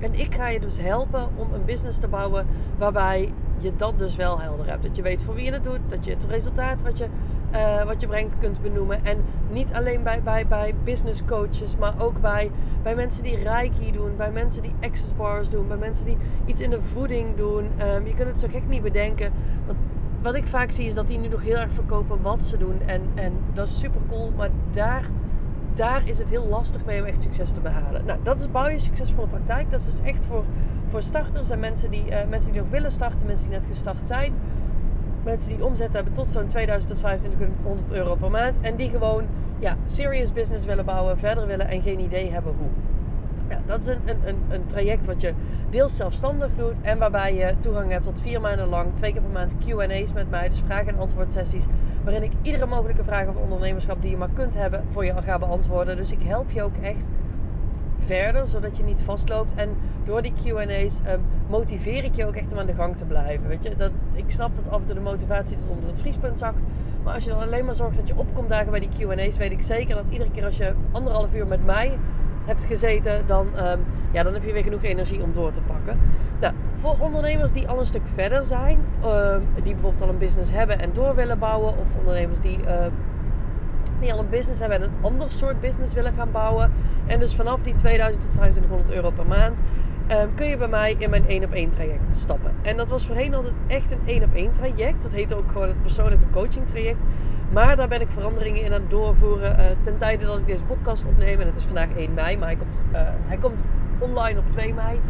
En 0.00 0.14
ik 0.14 0.34
ga 0.34 0.48
je 0.48 0.60
dus 0.60 0.78
helpen 0.78 1.28
om 1.36 1.52
een 1.52 1.64
business 1.64 1.98
te 1.98 2.08
bouwen 2.08 2.46
waarbij 2.78 3.32
je 3.58 3.76
dat 3.76 3.98
dus 3.98 4.16
wel 4.16 4.40
helder 4.40 4.66
hebt. 4.66 4.82
Dat 4.82 4.96
je 4.96 5.02
weet 5.02 5.22
voor 5.22 5.34
wie 5.34 5.44
je 5.44 5.52
het 5.52 5.64
doet, 5.64 5.80
dat 5.88 6.04
je 6.04 6.10
het 6.10 6.24
resultaat 6.24 6.82
wat 6.82 6.98
je, 6.98 7.06
uh, 7.54 7.84
wat 7.84 8.00
je 8.00 8.06
brengt 8.06 8.38
kunt 8.38 8.62
benoemen. 8.62 9.04
En 9.04 9.24
niet 9.50 9.72
alleen 9.72 10.02
bij, 10.02 10.22
bij, 10.22 10.46
bij 10.46 10.74
business 10.84 11.24
coaches, 11.24 11.76
maar 11.76 11.94
ook 11.98 12.20
bij, 12.20 12.50
bij 12.82 12.94
mensen 12.94 13.22
die 13.22 13.36
reiki 13.36 13.92
doen, 13.92 14.16
bij 14.16 14.30
mensen 14.30 14.62
die 14.62 14.72
access 14.80 15.14
bars 15.16 15.50
doen, 15.50 15.68
bij 15.68 15.76
mensen 15.76 16.06
die 16.06 16.16
iets 16.44 16.60
in 16.60 16.70
de 16.70 16.82
voeding 16.82 17.36
doen. 17.36 17.70
Um, 17.94 18.06
je 18.06 18.14
kunt 18.14 18.28
het 18.28 18.38
zo 18.38 18.46
gek 18.50 18.68
niet 18.68 18.82
bedenken. 18.82 19.32
Want 19.66 19.78
wat 20.24 20.34
ik 20.34 20.44
vaak 20.44 20.70
zie 20.70 20.86
is 20.86 20.94
dat 20.94 21.06
die 21.06 21.18
nu 21.18 21.28
nog 21.28 21.42
heel 21.42 21.56
erg 21.56 21.72
verkopen 21.72 22.22
wat 22.22 22.42
ze 22.42 22.56
doen. 22.56 22.80
En, 22.86 23.02
en 23.14 23.32
dat 23.52 23.68
is 23.68 23.78
super 23.78 24.00
cool, 24.08 24.32
maar 24.36 24.50
daar 24.70 25.04
daar 25.74 26.08
is 26.08 26.18
het 26.18 26.28
heel 26.28 26.46
lastig 26.46 26.84
mee 26.84 27.00
om 27.00 27.06
echt 27.06 27.22
succes 27.22 27.50
te 27.50 27.60
behalen. 27.60 28.04
Nou, 28.04 28.18
dat 28.22 28.40
is 28.40 28.50
bouw 28.50 28.68
je 28.68 28.78
succesvolle 28.78 29.26
praktijk. 29.26 29.70
Dat 29.70 29.80
is 29.80 29.86
dus 29.86 30.00
echt 30.00 30.26
voor, 30.26 30.44
voor 30.88 31.02
starters 31.02 31.50
en 31.50 31.60
mensen 31.60 31.90
die, 31.90 32.06
uh, 32.06 32.16
mensen 32.28 32.52
die 32.52 32.60
nog 32.60 32.70
willen 32.70 32.90
starten, 32.90 33.26
mensen 33.26 33.48
die 33.48 33.58
net 33.58 33.66
gestart 33.66 34.06
zijn. 34.06 34.34
Mensen 35.24 35.56
die 35.56 35.64
omzet 35.64 35.92
hebben 35.92 36.12
tot 36.12 36.30
zo'n 36.30 36.46
2000 36.46 36.92
tot 36.92 37.00
2500 37.00 37.92
euro 37.92 38.14
per 38.14 38.30
maand. 38.30 38.60
En 38.60 38.76
die 38.76 38.90
gewoon 38.90 39.26
ja, 39.58 39.76
serious 39.86 40.32
business 40.32 40.64
willen 40.64 40.84
bouwen, 40.84 41.18
verder 41.18 41.46
willen 41.46 41.68
en 41.68 41.82
geen 41.82 42.00
idee 42.00 42.30
hebben 42.30 42.54
hoe. 42.58 42.93
Ja, 43.48 43.58
dat 43.66 43.80
is 43.80 43.86
een, 43.86 44.18
een, 44.24 44.38
een, 44.48 44.66
traject 44.66 45.06
wat 45.06 45.20
je 45.20 45.32
deels 45.70 45.96
zelfstandig 45.96 46.50
doet 46.56 46.80
en 46.80 46.98
waarbij 46.98 47.34
je 47.34 47.54
toegang 47.58 47.90
hebt 47.90 48.04
tot 48.04 48.20
vier 48.20 48.40
maanden 48.40 48.66
lang, 48.66 48.94
twee 48.94 49.12
keer 49.12 49.22
per 49.22 49.30
maand 49.30 49.54
QA's 49.58 50.12
met 50.12 50.30
mij, 50.30 50.48
dus 50.48 50.62
vraag- 50.66 50.86
en 50.86 50.98
antwoord 50.98 51.32
sessies, 51.32 51.64
waarin 52.04 52.22
ik 52.22 52.32
iedere 52.42 52.66
mogelijke 52.66 53.04
vraag 53.04 53.26
over 53.26 53.40
ondernemerschap 53.40 54.02
die 54.02 54.10
je 54.10 54.16
maar 54.16 54.30
kunt 54.32 54.54
hebben 54.54 54.84
voor 54.88 55.04
je 55.04 55.14
ga 55.22 55.38
beantwoorden. 55.38 55.96
Dus 55.96 56.12
ik 56.12 56.22
help 56.22 56.50
je 56.50 56.62
ook 56.62 56.76
echt 56.82 57.06
verder, 57.98 58.46
zodat 58.46 58.76
je 58.76 58.82
niet 58.82 59.02
vastloopt. 59.02 59.54
En 59.54 59.76
door 60.04 60.22
die 60.22 60.32
QA's 60.32 61.00
um, 61.10 61.24
motiveer 61.48 62.04
ik 62.04 62.14
je 62.14 62.26
ook 62.26 62.34
echt 62.34 62.52
om 62.52 62.58
aan 62.58 62.66
de 62.66 62.74
gang 62.74 62.96
te 62.96 63.04
blijven. 63.04 63.48
Weet 63.48 63.62
je? 63.62 63.76
Dat, 63.76 63.90
ik 64.12 64.30
snap 64.30 64.56
dat 64.56 64.68
af 64.68 64.80
en 64.80 64.86
toe 64.86 64.94
de 64.94 65.00
motivatie 65.00 65.56
tot 65.56 65.68
onder 65.68 65.88
het 65.88 66.00
vriespunt 66.00 66.38
zakt. 66.38 66.64
Maar 67.02 67.14
als 67.14 67.24
je 67.24 67.30
dan 67.30 67.40
alleen 67.40 67.64
maar 67.64 67.74
zorgt 67.74 67.96
dat 67.96 68.08
je 68.08 68.16
opkomt 68.16 68.48
dagen 68.48 68.70
bij 68.70 68.80
die 68.80 69.06
QA's, 69.06 69.36
weet 69.36 69.52
ik 69.52 69.62
zeker 69.62 69.94
dat 69.94 70.08
iedere 70.08 70.30
keer 70.30 70.44
als 70.44 70.56
je 70.56 70.72
anderhalf 70.92 71.34
uur 71.34 71.46
met 71.46 71.64
mij 71.64 71.98
hebt 72.44 72.64
gezeten, 72.64 73.26
dan, 73.26 73.46
um, 73.46 73.80
ja, 74.10 74.22
dan 74.22 74.32
heb 74.32 74.44
je 74.44 74.52
weer 74.52 74.62
genoeg 74.62 74.82
energie 74.82 75.22
om 75.22 75.32
door 75.32 75.50
te 75.50 75.60
pakken. 75.60 75.98
Nou, 76.40 76.54
voor 76.74 76.96
ondernemers 76.98 77.50
die 77.50 77.68
al 77.68 77.78
een 77.78 77.86
stuk 77.86 78.02
verder 78.14 78.44
zijn, 78.44 78.78
um, 79.04 79.42
die 79.62 79.72
bijvoorbeeld 79.72 80.02
al 80.02 80.08
een 80.08 80.18
business 80.18 80.52
hebben 80.52 80.80
en 80.80 80.90
door 80.92 81.14
willen 81.14 81.38
bouwen, 81.38 81.72
of 81.72 81.96
ondernemers 81.98 82.38
die, 82.38 82.58
uh, 82.58 82.86
die 84.00 84.12
al 84.12 84.18
een 84.18 84.28
business 84.28 84.60
hebben 84.60 84.78
en 84.78 84.84
een 84.84 84.94
ander 85.00 85.30
soort 85.30 85.60
business 85.60 85.94
willen 85.94 86.14
gaan 86.14 86.30
bouwen, 86.30 86.72
en 87.06 87.20
dus 87.20 87.34
vanaf 87.34 87.62
die 87.62 87.74
2000 87.74 88.22
tot 88.22 88.30
2500 88.30 88.94
euro 88.94 89.10
per 89.10 89.26
maand. 89.26 89.60
Kun 90.34 90.46
je 90.46 90.56
bij 90.56 90.68
mij 90.68 90.94
in 90.98 91.10
mijn 91.10 91.26
1 91.26 91.44
op 91.44 91.52
1 91.52 91.70
traject 91.70 92.14
stappen. 92.14 92.52
En 92.62 92.76
dat 92.76 92.88
was 92.88 93.06
voorheen 93.06 93.34
altijd 93.34 93.54
echt 93.66 93.90
een 93.90 93.98
1 94.04 94.22
op 94.22 94.34
1 94.34 94.50
traject. 94.50 95.02
Dat 95.02 95.12
heette 95.12 95.36
ook 95.36 95.50
gewoon 95.50 95.68
het 95.68 95.82
persoonlijke 95.82 96.30
coaching 96.30 96.66
traject. 96.66 97.02
Maar 97.54 97.76
daar 97.76 97.88
ben 97.88 98.00
ik 98.00 98.10
veranderingen 98.10 98.62
in 98.62 98.72
aan 98.72 98.80
het 98.80 98.90
doorvoeren 98.90 99.58
uh, 99.58 99.64
ten 99.82 99.96
tijde 99.96 100.24
dat 100.24 100.38
ik 100.38 100.46
deze 100.46 100.64
podcast 100.64 101.04
opneem. 101.04 101.40
En 101.40 101.46
het 101.46 101.56
is 101.56 101.64
vandaag 101.64 101.88
1 101.96 102.14
mei, 102.14 102.38
maar 102.38 102.48
hij 102.48 102.56
komt, 102.56 102.82
uh, 102.92 103.00
hij 103.26 103.36
komt 103.36 103.66
online 103.98 104.38
op 104.38 104.50
2 104.50 104.74
mei. 104.74 105.00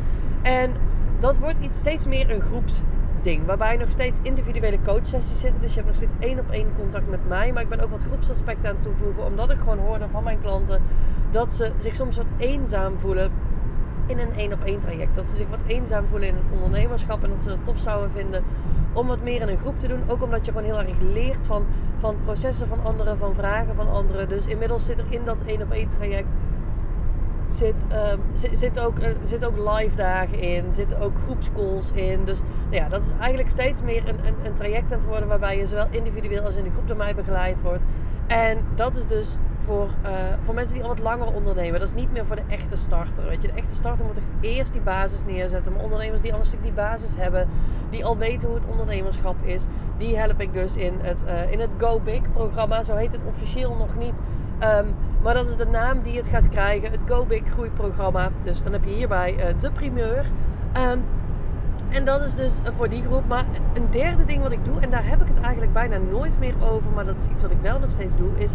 En 0.42 0.72
dat 1.18 1.38
wordt 1.38 1.58
iets 1.60 1.78
steeds 1.78 2.06
meer 2.06 2.30
een 2.30 2.40
groepsding. 2.40 3.46
Waarbij 3.46 3.76
nog 3.76 3.90
steeds 3.90 4.18
individuele 4.22 4.78
coachsessies 4.84 5.40
zitten. 5.40 5.60
Dus 5.60 5.70
je 5.70 5.76
hebt 5.76 5.86
nog 5.86 5.96
steeds 5.96 6.14
één 6.18 6.38
op 6.38 6.50
één 6.50 6.68
contact 6.76 7.10
met 7.10 7.28
mij. 7.28 7.52
Maar 7.52 7.62
ik 7.62 7.68
ben 7.68 7.80
ook 7.80 7.90
wat 7.90 8.04
groepsaspecten 8.04 8.68
aan 8.68 8.74
het 8.74 8.84
toevoegen. 8.84 9.24
Omdat 9.24 9.50
ik 9.50 9.58
gewoon 9.58 9.78
hoorde 9.78 10.08
van 10.10 10.24
mijn 10.24 10.40
klanten 10.40 10.82
dat 11.30 11.52
ze 11.52 11.72
zich 11.76 11.94
soms 11.94 12.16
wat 12.16 12.32
eenzaam 12.36 12.98
voelen 12.98 13.32
in 14.06 14.18
een 14.18 14.32
één 14.34 14.52
op 14.52 14.64
één 14.64 14.80
traject. 14.80 15.14
Dat 15.14 15.26
ze 15.26 15.36
zich 15.36 15.48
wat 15.48 15.60
eenzaam 15.66 16.06
voelen 16.06 16.28
in 16.28 16.34
het 16.34 16.52
ondernemerschap. 16.52 17.22
En 17.22 17.30
dat 17.30 17.42
ze 17.42 17.50
het 17.50 17.64
tof 17.64 17.78
zouden 17.78 18.10
vinden 18.10 18.44
om 18.94 19.06
wat 19.06 19.22
meer 19.22 19.40
in 19.40 19.48
een 19.48 19.58
groep 19.58 19.78
te 19.78 19.88
doen. 19.88 20.02
Ook 20.06 20.22
omdat 20.22 20.46
je 20.46 20.52
gewoon 20.52 20.66
heel 20.66 20.80
erg 20.80 21.00
leert 21.12 21.46
van, 21.46 21.66
van 21.98 22.16
processen 22.24 22.68
van 22.68 22.84
anderen, 22.84 23.18
van 23.18 23.34
vragen 23.34 23.74
van 23.74 23.90
anderen. 23.90 24.28
Dus 24.28 24.46
inmiddels 24.46 24.84
zit 24.84 24.98
er 24.98 25.06
in 25.08 25.24
dat 25.24 25.42
één 25.46 25.62
op 25.62 25.70
één 25.70 25.88
traject 25.88 26.36
zit, 27.48 27.86
um, 28.12 28.20
zit, 28.52 28.80
ook, 28.80 28.98
uh, 28.98 29.06
zit 29.22 29.44
ook 29.46 29.56
live 29.58 29.96
dagen 29.96 30.40
in, 30.40 30.74
zitten 30.74 31.00
ook 31.00 31.18
groepscalls 31.24 31.92
in. 31.92 32.24
Dus 32.24 32.40
nou 32.40 32.76
ja, 32.76 32.88
dat 32.88 33.04
is 33.04 33.12
eigenlijk 33.18 33.50
steeds 33.50 33.82
meer 33.82 34.08
een, 34.08 34.26
een, 34.26 34.34
een 34.44 34.54
traject 34.54 34.92
aan 34.92 34.98
het 34.98 35.06
worden 35.06 35.28
waarbij 35.28 35.58
je 35.58 35.66
zowel 35.66 35.86
individueel 35.90 36.42
als 36.42 36.56
in 36.56 36.64
de 36.64 36.70
groep 36.70 36.88
door 36.88 36.96
mij 36.96 37.14
begeleid 37.14 37.62
wordt. 37.62 37.84
En 38.26 38.58
dat 38.74 38.96
is 38.96 39.06
dus 39.06 39.36
voor, 39.64 39.88
uh, 40.04 40.10
voor 40.42 40.54
mensen 40.54 40.74
die 40.74 40.82
al 40.82 40.88
wat 40.88 40.98
langer 40.98 41.34
ondernemen. 41.34 41.80
Dat 41.80 41.88
is 41.88 41.94
niet 41.94 42.12
meer 42.12 42.26
voor 42.26 42.36
de 42.36 42.42
echte 42.48 42.76
starter. 42.76 43.24
Weet 43.24 43.42
je. 43.42 43.48
De 43.48 43.54
echte 43.54 43.74
starter 43.74 44.06
moet 44.06 44.16
echt 44.16 44.26
eerst 44.40 44.72
die 44.72 44.82
basis 44.82 45.24
neerzetten. 45.24 45.72
Maar 45.72 45.82
ondernemers 45.82 46.20
die 46.20 46.32
al 46.32 46.38
een 46.38 46.44
stuk 46.44 46.62
die 46.62 46.72
basis 46.72 47.16
hebben, 47.16 47.48
die 47.90 48.04
al 48.04 48.16
weten 48.16 48.48
hoe 48.48 48.56
het 48.56 48.66
ondernemerschap 48.66 49.36
is, 49.42 49.66
die 49.98 50.16
help 50.16 50.40
ik 50.40 50.52
dus 50.52 50.76
in 50.76 50.94
het, 51.00 51.24
uh, 51.26 51.52
in 51.52 51.60
het 51.60 51.74
Go 51.78 52.00
Big 52.00 52.32
programma. 52.32 52.82
Zo 52.82 52.94
heet 52.94 53.12
het 53.12 53.24
officieel 53.24 53.74
nog 53.74 53.96
niet. 53.96 54.20
Um, 54.62 54.94
maar 55.22 55.34
dat 55.34 55.48
is 55.48 55.56
de 55.56 55.66
naam 55.66 56.02
die 56.02 56.16
het 56.16 56.28
gaat 56.28 56.48
krijgen. 56.48 56.90
Het 56.90 57.00
Go 57.06 57.24
Big 57.24 57.42
groeiprogramma. 57.52 58.30
Dus 58.42 58.62
dan 58.62 58.72
heb 58.72 58.84
je 58.84 58.90
hierbij 58.90 59.34
uh, 59.36 59.60
de 59.60 59.70
primeur. 59.70 60.24
Um, 60.90 61.04
en 61.88 62.04
dat 62.04 62.22
is 62.22 62.34
dus 62.34 62.58
voor 62.76 62.88
die 62.88 63.02
groep. 63.02 63.26
Maar 63.26 63.44
een 63.74 63.90
derde 63.90 64.24
ding 64.24 64.42
wat 64.42 64.52
ik 64.52 64.64
doe, 64.64 64.80
en 64.80 64.90
daar 64.90 65.06
heb 65.06 65.20
ik 65.22 65.28
het 65.28 65.40
eigenlijk 65.40 65.72
bijna 65.72 65.96
nooit 66.10 66.38
meer 66.38 66.54
over, 66.60 66.90
maar 66.90 67.04
dat 67.04 67.18
is 67.18 67.26
iets 67.26 67.42
wat 67.42 67.50
ik 67.50 67.60
wel 67.62 67.78
nog 67.78 67.90
steeds 67.90 68.16
doe, 68.16 68.30
is. 68.38 68.54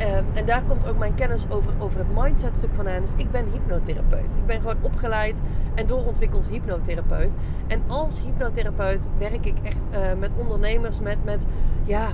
Uh, 0.00 0.16
en 0.16 0.46
daar 0.46 0.62
komt 0.68 0.88
ook 0.88 0.98
mijn 0.98 1.14
kennis 1.14 1.50
over, 1.50 1.72
over 1.78 1.98
het 1.98 2.06
mindset 2.14 2.56
stuk 2.56 2.70
van 2.74 2.88
aan. 2.88 3.02
Is 3.02 3.12
ik 3.16 3.30
ben 3.30 3.44
hypnotherapeut. 3.52 4.34
Ik 4.34 4.46
ben 4.46 4.60
gewoon 4.60 4.76
opgeleid 4.80 5.40
en 5.74 5.86
doorontwikkeld 5.86 6.48
hypnotherapeut. 6.48 7.34
En 7.66 7.82
als 7.86 8.20
hypnotherapeut 8.20 9.06
werk 9.18 9.46
ik 9.46 9.56
echt 9.62 9.88
uh, 9.92 9.98
met 10.18 10.34
ondernemers, 10.34 11.00
met, 11.00 11.24
met 11.24 11.46
ja, 11.84 12.08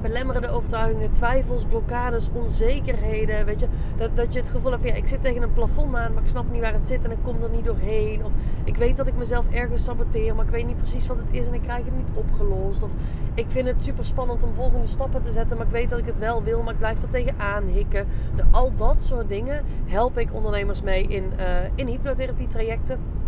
belemmerende 0.00 0.48
overtuigingen, 0.48 1.10
twijfels, 1.10 1.64
blokkades, 1.64 2.28
onzekerheden. 2.32 3.44
Weet 3.44 3.60
je, 3.60 3.66
dat, 3.96 4.16
dat 4.16 4.32
je 4.32 4.38
het 4.38 4.48
gevoel 4.48 4.70
hebt, 4.70 4.84
ja, 4.84 4.94
ik 4.94 5.06
zit 5.06 5.20
tegen 5.20 5.42
een 5.42 5.52
plafond 5.52 5.96
aan, 5.96 6.12
maar 6.12 6.22
ik 6.22 6.28
snap 6.28 6.50
niet 6.50 6.60
waar 6.60 6.72
het 6.72 6.86
zit 6.86 7.04
en 7.04 7.10
ik 7.10 7.18
kom 7.22 7.42
er 7.42 7.50
niet 7.50 7.64
doorheen. 7.64 8.24
Of 8.24 8.30
ik 8.64 8.76
weet 8.76 8.96
dat 8.96 9.06
ik 9.06 9.16
mezelf 9.16 9.44
ergens 9.50 9.84
saboteer, 9.84 10.34
maar 10.34 10.44
ik 10.44 10.50
weet 10.50 10.66
niet 10.66 10.76
precies 10.76 11.06
wat 11.06 11.18
het 11.18 11.26
is 11.30 11.46
en 11.46 11.54
ik 11.54 11.62
krijg 11.62 11.84
het 11.84 11.96
niet 11.96 12.12
opgelost. 12.14 12.82
Of 12.82 12.90
ik 13.34 13.46
vind 13.48 13.68
het 13.68 13.82
super 13.82 14.04
spannend 14.04 14.42
om 14.42 14.54
volgende 14.54 14.86
stappen 14.86 15.22
te 15.22 15.32
zetten, 15.32 15.56
maar 15.56 15.66
ik 15.66 15.72
weet 15.72 15.90
dat 15.90 15.98
ik 15.98 16.06
het 16.06 16.18
wel 16.18 16.42
wil, 16.42 16.62
maar 16.62 16.72
ik 16.72 16.78
blijf 16.78 17.02
er 17.02 17.08
tegenaan 17.08 17.64
hikken. 17.64 18.06
Al 18.50 18.74
dat 18.74 19.02
soort 19.02 19.28
dingen 19.28 19.64
help 19.84 20.18
ik 20.18 20.34
ondernemers 20.34 20.82
mee 20.82 21.02
in, 21.02 21.24
uh, 21.38 21.46
in 21.74 21.86
hypnotherapie 21.86 22.46
trajecten. 22.46 23.19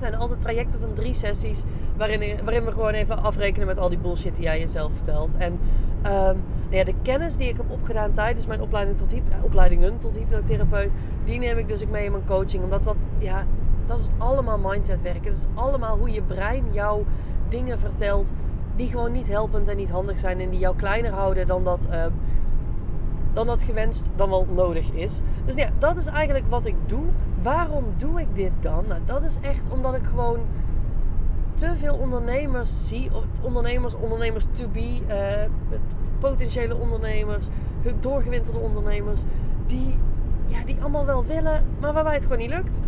Zijn 0.00 0.16
altijd 0.16 0.40
trajecten 0.40 0.80
van 0.80 0.94
drie 0.94 1.14
sessies 1.14 1.62
waarin, 1.96 2.36
waarin 2.44 2.64
we 2.64 2.72
gewoon 2.72 2.92
even 2.92 3.22
afrekenen 3.22 3.66
met 3.66 3.78
al 3.78 3.88
die 3.88 3.98
bullshit 3.98 4.34
die 4.34 4.44
jij 4.44 4.58
jezelf 4.58 4.92
vertelt. 4.94 5.36
En 5.36 5.52
um, 5.52 6.42
nou 6.64 6.76
ja, 6.76 6.84
de 6.84 6.94
kennis 7.02 7.36
die 7.36 7.48
ik 7.48 7.56
heb 7.56 7.70
opgedaan 7.70 8.12
tijdens 8.12 8.46
mijn 8.46 8.60
opleiding 8.60 8.96
tot 8.96 9.12
opleidingen 9.42 9.98
tot 9.98 10.14
hypnotherapeut, 10.14 10.92
die 11.24 11.38
neem 11.38 11.58
ik 11.58 11.68
dus 11.68 11.82
ook 11.82 11.90
mee 11.90 12.04
in 12.04 12.10
mijn 12.10 12.26
coaching. 12.26 12.62
Omdat 12.62 12.84
dat, 12.84 13.04
ja, 13.18 13.44
dat 13.86 13.98
is 13.98 14.08
allemaal 14.18 14.58
mindset 14.58 15.02
werk. 15.02 15.24
Het 15.24 15.34
is 15.34 15.46
allemaal 15.54 15.98
hoe 15.98 16.10
je 16.10 16.22
brein 16.22 16.64
jou 16.72 17.04
dingen 17.48 17.78
vertelt 17.78 18.32
die 18.76 18.88
gewoon 18.88 19.12
niet 19.12 19.28
helpend 19.28 19.68
en 19.68 19.76
niet 19.76 19.90
handig 19.90 20.18
zijn 20.18 20.40
en 20.40 20.50
die 20.50 20.58
jou 20.58 20.76
kleiner 20.76 21.12
houden 21.12 21.46
dan 21.46 21.64
dat, 21.64 21.88
uh, 21.90 22.04
dan 23.32 23.46
dat 23.46 23.62
gewenst 23.62 24.08
dan 24.16 24.30
wel 24.30 24.46
nodig 24.50 24.90
is. 24.90 25.20
Dus 25.48 25.56
ja, 25.56 25.68
dat 25.78 25.96
is 25.96 26.06
eigenlijk 26.06 26.46
wat 26.48 26.66
ik 26.66 26.74
doe. 26.86 27.04
Waarom 27.42 27.84
doe 27.96 28.20
ik 28.20 28.26
dit 28.34 28.50
dan? 28.60 28.84
Nou, 28.88 29.00
dat 29.04 29.22
is 29.22 29.36
echt 29.40 29.72
omdat 29.72 29.94
ik 29.94 30.04
gewoon 30.04 30.38
te 31.54 31.74
veel 31.76 31.94
ondernemers 31.94 32.88
zie, 32.88 33.10
ondernemers, 33.42 33.94
ondernemers 33.94 34.44
to 34.52 34.68
be, 34.68 34.98
uh, 35.08 35.78
potentiële 36.18 36.76
ondernemers, 36.76 37.48
doorgewinterde 38.00 38.58
ondernemers, 38.58 39.22
die, 39.66 39.98
ja, 40.46 40.64
die 40.64 40.76
allemaal 40.80 41.06
wel 41.06 41.24
willen, 41.24 41.64
maar 41.80 41.92
waarbij 41.92 42.14
het 42.14 42.22
gewoon 42.22 42.38
niet 42.38 42.50
lukt. 42.50 42.80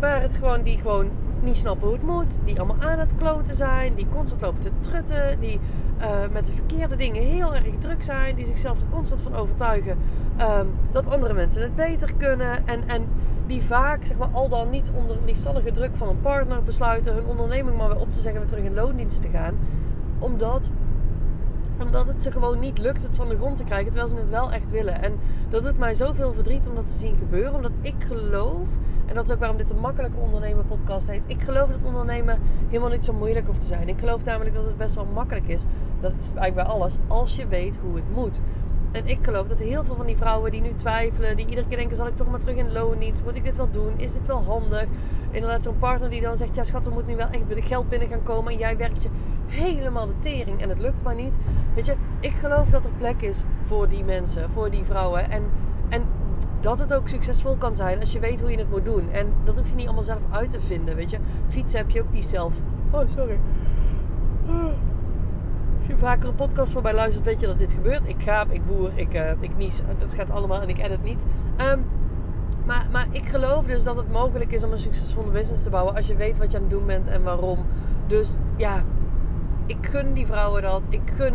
Waar 0.00 0.20
het 0.20 0.34
gewoon, 0.34 0.62
die 0.62 0.78
gewoon 0.78 1.10
niet 1.44 1.56
snappen 1.56 1.86
hoe 1.86 1.96
het 1.96 2.06
moet, 2.06 2.38
die 2.44 2.60
allemaal 2.60 2.90
aan 2.90 2.98
het 2.98 3.14
kloten 3.14 3.54
zijn, 3.54 3.94
die 3.94 4.06
constant 4.08 4.40
lopen 4.40 4.60
te 4.60 4.70
trutten, 4.78 5.40
die 5.40 5.60
uh, 6.00 6.06
met 6.32 6.46
de 6.46 6.52
verkeerde 6.52 6.96
dingen 6.96 7.22
heel 7.22 7.54
erg 7.54 7.78
druk 7.78 8.02
zijn, 8.02 8.36
die 8.36 8.46
zichzelf 8.46 8.80
er 8.80 8.86
constant 8.90 9.22
van 9.22 9.34
overtuigen 9.34 9.98
um, 10.40 10.74
dat 10.90 11.06
andere 11.06 11.34
mensen 11.34 11.62
het 11.62 11.76
beter 11.76 12.14
kunnen. 12.14 12.66
En, 12.66 12.88
en 12.88 13.06
die 13.46 13.62
vaak, 13.62 14.04
zeg 14.04 14.18
maar, 14.18 14.28
al 14.32 14.48
dan 14.48 14.70
niet 14.70 14.90
onder 14.94 15.16
lieftallige 15.24 15.70
druk 15.70 15.96
van 15.96 16.08
een 16.08 16.20
partner 16.20 16.62
besluiten 16.62 17.14
hun 17.14 17.26
onderneming 17.26 17.76
maar 17.76 17.88
weer 17.88 18.00
op 18.00 18.12
te 18.12 18.20
zeggen 18.20 18.40
en 18.40 18.46
terug 18.46 18.64
in 18.64 18.74
loondienst 18.74 19.22
te 19.22 19.28
gaan. 19.28 19.58
Omdat 20.18 20.70
omdat 21.80 22.06
het 22.06 22.22
ze 22.22 22.30
gewoon 22.30 22.58
niet 22.58 22.78
lukt 22.78 23.02
het 23.02 23.16
van 23.16 23.28
de 23.28 23.36
grond 23.36 23.56
te 23.56 23.64
krijgen, 23.64 23.90
terwijl 23.90 24.08
ze 24.08 24.16
het 24.16 24.30
wel 24.30 24.52
echt 24.52 24.70
willen. 24.70 25.02
En 25.02 25.18
dat 25.48 25.62
doet 25.62 25.78
mij 25.78 25.94
zoveel 25.94 26.32
verdriet 26.32 26.68
om 26.68 26.74
dat 26.74 26.86
te 26.86 26.92
zien 26.92 27.16
gebeuren. 27.16 27.54
Omdat 27.54 27.72
ik 27.80 27.94
geloof, 27.98 28.68
en 29.06 29.14
dat 29.14 29.24
is 29.24 29.32
ook 29.32 29.38
waarom 29.38 29.56
dit 29.56 29.70
een 29.70 29.78
makkelijke 29.78 30.16
ondernemen 30.16 30.66
podcast 30.66 31.06
heet. 31.06 31.22
Ik 31.26 31.42
geloof 31.42 31.70
dat 31.70 31.80
ondernemen 31.82 32.38
helemaal 32.66 32.90
niet 32.90 33.04
zo 33.04 33.12
moeilijk 33.12 33.46
hoeft 33.46 33.60
te 33.60 33.66
zijn. 33.66 33.88
Ik 33.88 33.98
geloof 33.98 34.24
namelijk 34.24 34.54
dat 34.54 34.64
het 34.64 34.76
best 34.76 34.94
wel 34.94 35.06
makkelijk 35.14 35.48
is. 35.48 35.64
Dat 36.00 36.12
is 36.18 36.32
eigenlijk 36.32 36.54
bij 36.54 36.64
alles, 36.64 36.96
als 37.06 37.36
je 37.36 37.46
weet 37.46 37.78
hoe 37.82 37.94
het 37.94 38.10
moet. 38.14 38.40
En 38.92 39.06
ik 39.06 39.18
geloof 39.22 39.48
dat 39.48 39.58
heel 39.58 39.84
veel 39.84 39.94
van 39.94 40.06
die 40.06 40.16
vrouwen 40.16 40.50
die 40.50 40.60
nu 40.60 40.74
twijfelen, 40.74 41.36
die 41.36 41.46
iedere 41.46 41.66
keer 41.66 41.76
denken: 41.76 41.96
zal 41.96 42.06
ik 42.06 42.16
toch 42.16 42.30
maar 42.30 42.40
terug 42.40 42.56
in 42.56 42.72
loondienst? 42.72 43.24
Moet 43.24 43.36
ik 43.36 43.44
dit 43.44 43.56
wel 43.56 43.70
doen? 43.70 43.92
Is 43.96 44.12
dit 44.12 44.26
wel 44.26 44.42
handig? 44.42 44.84
Inderdaad, 45.30 45.62
zo'n 45.62 45.78
partner 45.78 46.10
die 46.10 46.20
dan 46.20 46.36
zegt: 46.36 46.54
ja, 46.54 46.64
schat, 46.64 46.86
er 46.86 46.92
moet 46.92 47.06
nu 47.06 47.16
wel 47.16 47.28
echt 47.30 47.66
geld 47.66 47.88
binnen 47.88 48.08
gaan 48.08 48.22
komen. 48.22 48.52
En 48.52 48.58
jij 48.58 48.76
werkt 48.76 49.02
je 49.02 49.08
helemaal 49.46 50.06
de 50.06 50.18
tering 50.18 50.60
en 50.60 50.68
het 50.68 50.78
lukt 50.78 51.02
maar 51.02 51.14
niet. 51.14 51.36
Weet 51.74 51.86
je, 51.86 51.94
ik 52.20 52.32
geloof 52.32 52.70
dat 52.70 52.84
er 52.84 52.90
plek 52.98 53.22
is 53.22 53.44
voor 53.62 53.88
die 53.88 54.04
mensen, 54.04 54.50
voor 54.50 54.70
die 54.70 54.84
vrouwen. 54.84 55.30
En, 55.30 55.42
en 55.88 56.02
dat 56.64 56.78
het 56.78 56.94
ook 56.94 57.08
succesvol 57.08 57.56
kan 57.56 57.76
zijn 57.76 58.00
als 58.00 58.12
je 58.12 58.18
weet 58.18 58.40
hoe 58.40 58.50
je 58.50 58.58
het 58.58 58.70
moet 58.70 58.84
doen. 58.84 59.10
En 59.10 59.32
dat 59.44 59.56
hoef 59.56 59.68
je 59.68 59.74
niet 59.74 59.84
allemaal 59.84 60.02
zelf 60.02 60.20
uit 60.30 60.50
te 60.50 60.60
vinden, 60.60 60.96
weet 60.96 61.10
je. 61.10 61.18
Fietsen 61.48 61.78
heb 61.78 61.90
je 61.90 62.00
ook 62.00 62.12
niet 62.12 62.24
zelf. 62.24 62.54
Oh, 62.90 63.06
sorry. 63.16 63.38
Als 65.78 65.86
je 65.86 65.96
vaker 65.96 66.28
een 66.28 66.34
podcast 66.34 66.72
van 66.72 66.82
mij 66.82 66.94
luistert, 66.94 67.24
weet 67.24 67.40
je 67.40 67.46
dat 67.46 67.58
dit 67.58 67.72
gebeurt. 67.72 68.06
Ik 68.06 68.22
gaap, 68.22 68.50
ik 68.50 68.66
boer, 68.66 68.90
ik, 68.94 69.14
uh, 69.14 69.30
ik 69.40 69.56
nies. 69.56 69.80
Dat 69.98 70.14
gaat 70.14 70.30
allemaal 70.30 70.62
en 70.62 70.68
ik 70.68 70.78
edit 70.78 71.02
niet. 71.02 71.26
Um, 71.72 71.84
maar, 72.64 72.86
maar 72.92 73.06
ik 73.10 73.28
geloof 73.28 73.66
dus 73.66 73.82
dat 73.82 73.96
het 73.96 74.12
mogelijk 74.12 74.52
is 74.52 74.64
om 74.64 74.72
een 74.72 74.78
succesvolle 74.78 75.30
business 75.30 75.62
te 75.62 75.70
bouwen 75.70 75.94
als 75.94 76.06
je 76.06 76.16
weet 76.16 76.38
wat 76.38 76.50
je 76.50 76.56
aan 76.56 76.62
het 76.62 76.72
doen 76.72 76.86
bent 76.86 77.06
en 77.06 77.22
waarom. 77.22 77.66
Dus 78.06 78.38
ja, 78.56 78.82
ik 79.66 79.86
gun 79.86 80.12
die 80.12 80.26
vrouwen 80.26 80.62
dat. 80.62 80.86
Ik 80.90 81.10
gun 81.16 81.34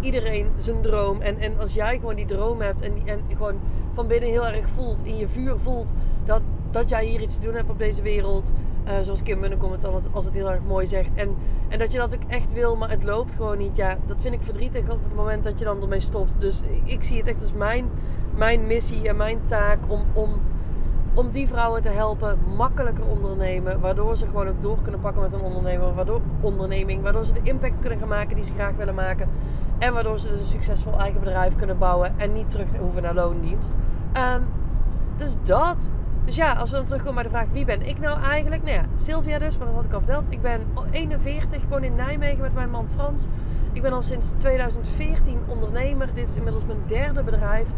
iedereen 0.00 0.50
zijn 0.56 0.80
droom. 0.80 1.20
En, 1.20 1.38
en 1.38 1.58
als 1.58 1.74
jij 1.74 1.98
gewoon 1.98 2.14
die 2.14 2.26
droom 2.26 2.60
hebt 2.60 2.80
en, 2.80 2.92
en 3.04 3.20
gewoon 3.36 3.60
van 3.94 4.06
binnen 4.06 4.28
heel 4.28 4.46
erg 4.46 4.68
voelt, 4.68 5.04
in 5.04 5.16
je 5.16 5.28
vuur 5.28 5.58
voelt, 5.58 5.92
dat, 6.24 6.40
dat 6.70 6.88
jij 6.88 7.04
hier 7.04 7.20
iets 7.20 7.34
te 7.34 7.40
doen 7.40 7.54
hebt 7.54 7.70
op 7.70 7.78
deze 7.78 8.02
wereld. 8.02 8.52
Uh, 8.86 8.94
zoals 9.02 9.22
Kim 9.22 9.38
Munnekom 9.38 9.72
het 9.72 9.86
als 10.12 10.24
het 10.24 10.34
heel 10.34 10.50
erg 10.50 10.62
mooi 10.66 10.86
zegt. 10.86 11.10
En, 11.14 11.36
en 11.68 11.78
dat 11.78 11.92
je 11.92 11.98
dat 11.98 12.14
ook 12.14 12.30
echt 12.30 12.52
wil, 12.52 12.76
maar 12.76 12.90
het 12.90 13.04
loopt 13.04 13.34
gewoon 13.34 13.58
niet. 13.58 13.76
Ja, 13.76 13.98
dat 14.06 14.16
vind 14.20 14.34
ik 14.34 14.42
verdrietig 14.42 14.82
op 14.82 15.04
het 15.04 15.14
moment 15.14 15.44
dat 15.44 15.58
je 15.58 15.64
dan 15.64 15.82
ermee 15.82 16.00
stopt. 16.00 16.32
Dus 16.38 16.60
ik 16.84 17.04
zie 17.04 17.16
het 17.16 17.26
echt 17.26 17.40
als 17.40 17.52
mijn, 17.52 17.90
mijn 18.34 18.66
missie 18.66 19.08
en 19.08 19.16
mijn 19.16 19.38
taak 19.44 19.78
om, 19.88 20.04
om 20.12 20.40
om 21.18 21.30
die 21.30 21.48
vrouwen 21.48 21.82
te 21.82 21.88
helpen 21.88 22.38
makkelijker 22.56 23.06
ondernemen. 23.06 23.80
Waardoor 23.80 24.16
ze 24.16 24.26
gewoon 24.26 24.48
ook 24.48 24.62
door 24.62 24.78
kunnen 24.82 25.00
pakken 25.00 25.22
met 25.22 25.32
een 25.32 25.40
ondernemer, 25.40 25.94
waardoor, 25.94 26.20
onderneming. 26.40 27.02
Waardoor 27.02 27.24
ze 27.24 27.32
de 27.32 27.40
impact 27.42 27.78
kunnen 27.78 27.98
gaan 27.98 28.08
maken 28.08 28.34
die 28.34 28.44
ze 28.44 28.52
graag 28.52 28.74
willen 28.76 28.94
maken. 28.94 29.28
En 29.78 29.92
waardoor 29.92 30.18
ze 30.18 30.28
dus 30.28 30.40
een 30.40 30.46
succesvol 30.46 30.98
eigen 30.98 31.20
bedrijf 31.20 31.56
kunnen 31.56 31.78
bouwen 31.78 32.14
en 32.16 32.32
niet 32.32 32.50
terug 32.50 32.66
hoeven 32.80 33.02
naar 33.02 33.14
loondienst. 33.14 33.72
Um, 34.16 34.46
dus 35.16 35.34
dat. 35.42 35.92
Dus 36.24 36.36
ja, 36.36 36.52
als 36.52 36.70
we 36.70 36.76
dan 36.76 36.84
terugkomen 36.84 37.14
bij 37.14 37.22
de 37.22 37.28
vraag 37.28 37.46
wie 37.52 37.64
ben 37.64 37.82
ik 37.82 38.00
nou 38.00 38.22
eigenlijk? 38.22 38.62
Nou 38.62 38.74
ja, 38.74 38.82
Sylvia 38.96 39.38
dus, 39.38 39.58
maar 39.58 39.66
dat 39.66 39.76
had 39.76 39.84
ik 39.84 39.92
al 39.92 40.00
verteld. 40.00 40.26
Ik 40.30 40.42
ben 40.42 40.60
41, 40.90 41.62
ik 41.62 41.68
woon 41.68 41.84
in 41.84 41.94
Nijmegen 41.94 42.40
met 42.40 42.54
mijn 42.54 42.70
man 42.70 42.88
Frans. 42.88 43.26
Ik 43.72 43.82
ben 43.82 43.92
al 43.92 44.02
sinds 44.02 44.32
2014 44.36 45.38
ondernemer. 45.46 46.14
Dit 46.14 46.28
is 46.28 46.36
inmiddels 46.36 46.64
mijn 46.64 46.82
derde 46.86 47.22
bedrijf. 47.22 47.68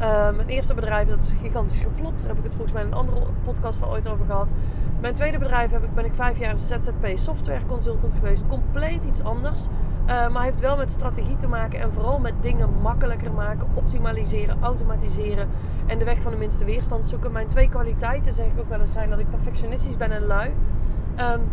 Uh, 0.00 0.30
mijn 0.36 0.48
eerste 0.48 0.74
bedrijf 0.74 1.08
dat 1.08 1.20
is 1.20 1.34
gigantisch 1.40 1.80
geflopt. 1.80 2.20
Daar 2.20 2.28
heb 2.28 2.38
ik 2.38 2.44
het 2.44 2.54
volgens 2.54 2.72
mij 2.72 2.82
in 2.82 2.88
een 2.88 2.94
andere 2.94 3.26
podcast 3.44 3.80
wel 3.80 3.90
ooit 3.90 4.08
over 4.08 4.26
gehad. 4.26 4.52
Mijn 5.00 5.14
tweede 5.14 5.38
bedrijf 5.38 5.70
heb 5.70 5.82
ik, 5.84 5.94
ben 5.94 6.04
ik 6.04 6.14
vijf 6.14 6.38
jaar 6.38 6.58
ZZP 6.58 7.06
software 7.14 7.66
consultant 7.66 8.14
geweest. 8.14 8.46
Compleet 8.46 9.04
iets 9.04 9.22
anders. 9.22 9.66
Uh, 9.66 10.28
maar 10.28 10.42
heeft 10.42 10.60
wel 10.60 10.76
met 10.76 10.90
strategie 10.90 11.36
te 11.36 11.46
maken 11.46 11.80
en 11.80 11.92
vooral 11.92 12.18
met 12.18 12.32
dingen 12.40 12.68
makkelijker 12.82 13.32
maken, 13.32 13.68
optimaliseren, 13.74 14.56
automatiseren 14.60 15.48
en 15.86 15.98
de 15.98 16.04
weg 16.04 16.22
van 16.22 16.30
de 16.30 16.38
minste 16.38 16.64
weerstand 16.64 17.06
zoeken. 17.06 17.32
Mijn 17.32 17.46
twee 17.46 17.68
kwaliteiten 17.68 18.32
zeg 18.32 18.46
ik 18.46 18.60
ook 18.60 18.68
wel 18.68 18.80
eens 18.80 18.92
zijn 18.92 19.10
dat 19.10 19.18
ik 19.18 19.30
perfectionistisch 19.30 19.96
ben 19.96 20.10
en 20.10 20.26
lui. 20.26 20.46
Um, 20.48 21.50